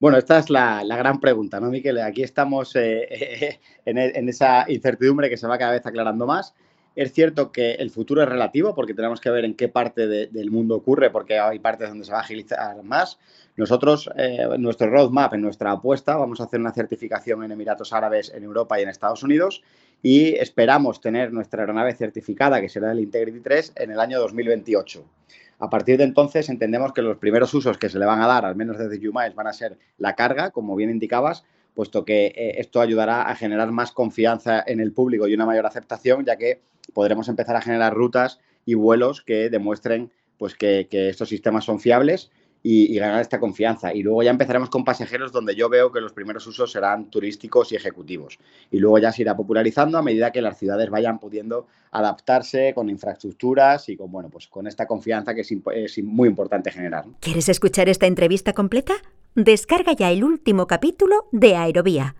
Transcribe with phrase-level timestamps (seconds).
[0.00, 2.00] Bueno, esta es la, gran pregunta, ¿no, Miquel?
[2.00, 6.54] Aquí estamos eh, en, esa incertidumbre que se va cada vez aclarando más.
[6.96, 10.50] Es cierto que el futuro es relativo porque tenemos que ver en qué parte del
[10.50, 13.18] mundo ocurre, porque hay partes donde se va a agilizar más.
[13.56, 17.92] Nosotros, eh, en nuestro roadmap, en nuestra apuesta, vamos a hacer una certificación en Emiratos
[17.92, 19.62] Árabes, en Europa y en Estados Unidos
[20.02, 25.04] y esperamos tener nuestra aeronave certificada, que será el Integrity 3, en el año 2028.
[25.60, 28.44] A partir de entonces entendemos que los primeros usos que se le van a dar,
[28.46, 32.54] al menos desde UMILES, van a ser la carga, como bien indicabas, puesto que eh,
[32.56, 36.62] esto ayudará a generar más confianza en el público y una mayor aceptación, ya que
[36.94, 42.30] podremos empezar a generar rutas y vuelos que demuestren pues, que estos sistemas son fiables
[42.62, 43.94] y, ganar esta confianza.
[43.94, 47.72] Y luego ya empezaremos con pasajeros donde yo veo que los primeros usos serán turísticos
[47.72, 48.38] y ejecutivos.
[48.70, 52.88] Y luego ya se irá popularizando a medida que las ciudades vayan pudiendo adaptarse con
[52.88, 57.04] infraestructuras y con, bueno, pues con esta confianza que es, muy importante generar.
[57.20, 58.94] ¿Quieres escuchar esta entrevista completa?
[59.34, 62.14] Descarga ya el último capítulo de Aerovía